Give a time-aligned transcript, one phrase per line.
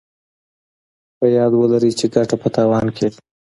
[1.17, 3.19] په ياد ولرئ چې ګټه په تاوان کېږي.